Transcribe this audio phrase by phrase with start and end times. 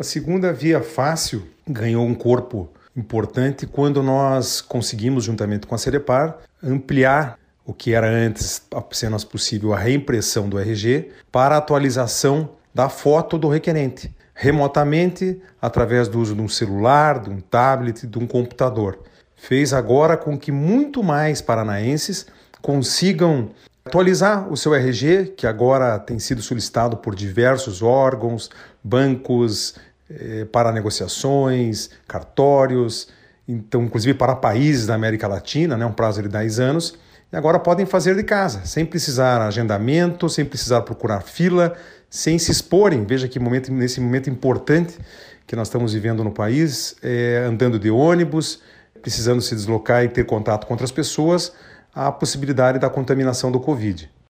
[0.00, 6.38] A segunda via fácil ganhou um corpo importante quando nós conseguimos, juntamente com a Cerepar,
[6.62, 12.88] ampliar o que era antes apenas possível a reimpressão do RG para a atualização da
[12.88, 18.26] foto do requerente, remotamente através do uso de um celular, de um tablet, de um
[18.26, 19.00] computador.
[19.36, 22.26] Fez agora com que muito mais paranaenses
[22.62, 23.50] consigam
[23.84, 28.48] atualizar o seu RG, que agora tem sido solicitado por diversos órgãos,
[28.82, 29.74] bancos,
[30.10, 33.08] eh, para negociações, cartórios,
[33.46, 36.98] então inclusive para países da América Latina, né, um prazo de 10 anos,
[37.32, 41.74] e agora podem fazer de casa, sem precisar agendamento, sem precisar procurar fila,
[42.08, 43.04] sem se exporem.
[43.04, 44.98] Veja que momento, nesse momento importante
[45.46, 48.60] que nós estamos vivendo no país, é, andando de ônibus,
[49.00, 51.52] precisando se deslocar e ter contato com outras pessoas,
[51.94, 54.10] a possibilidade da contaminação do Covid.